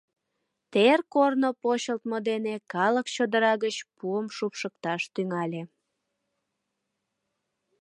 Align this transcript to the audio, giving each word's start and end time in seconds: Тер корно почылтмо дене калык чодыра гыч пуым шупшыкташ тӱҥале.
Тер 0.73 0.99
корно 1.13 1.49
почылтмо 1.63 2.17
дене 2.29 2.55
калык 2.73 3.07
чодыра 3.15 3.53
гыч 3.63 3.75
пуым 3.97 4.27
шупшыкташ 4.35 5.01
тӱҥале. 5.13 5.61